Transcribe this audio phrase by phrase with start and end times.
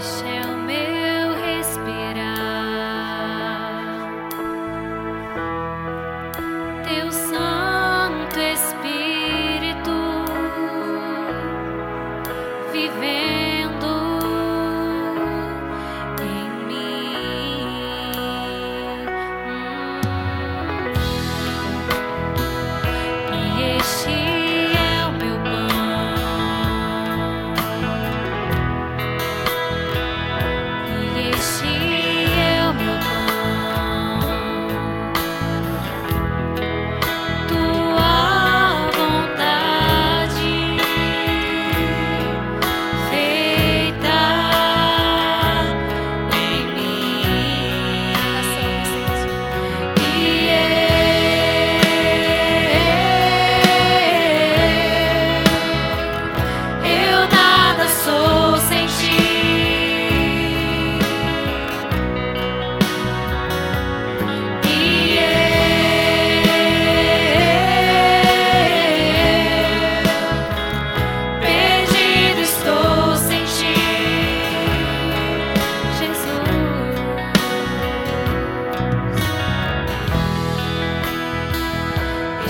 [0.00, 0.39] share.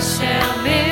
[0.01, 0.90] shall be.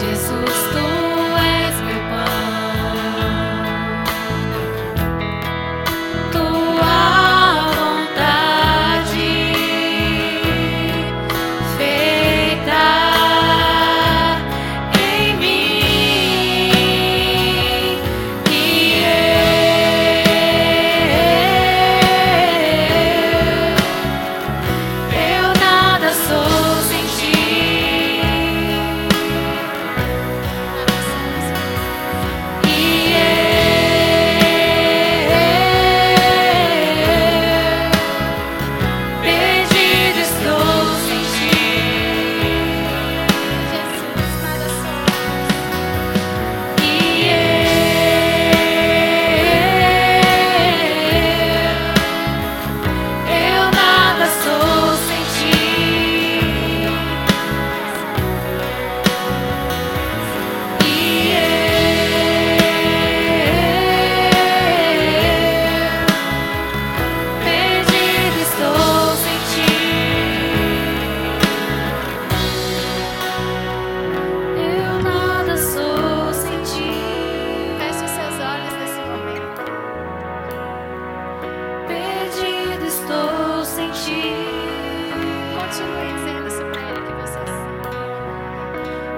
[0.00, 0.99] Jesus, tu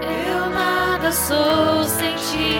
[0.02, 2.58] Eu nada sou sem ti.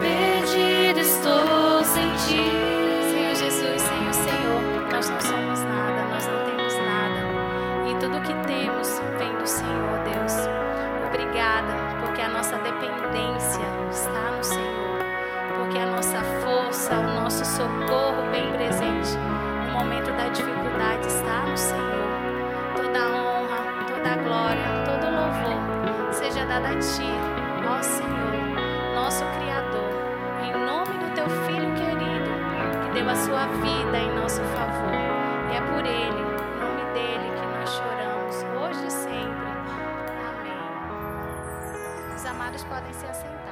[0.00, 2.50] Perdido estou sem ti.
[3.10, 4.62] Senhor Jesus, Senhor o Senhor,
[4.92, 7.20] nós não somos nada, nós não temos nada.
[7.90, 10.34] E tudo o que temos vem do Senhor, Deus.
[11.06, 14.39] Obrigada, porque a nossa dependência está no
[16.90, 19.16] força, o nosso socorro bem presente
[19.66, 22.10] no momento da dificuldade está no Senhor.
[22.76, 27.10] Toda honra, toda glória, todo louvor seja dada a Ti,
[27.68, 29.92] ó Senhor, nosso Criador,
[30.42, 32.30] em nome do Teu Filho querido,
[32.84, 34.90] que deu a sua vida em nosso favor.
[35.50, 39.50] E é por Ele, em nome dele, que nós choramos, hoje e sempre.
[40.28, 40.64] Amém.
[42.16, 43.49] Os amados podem se assentar.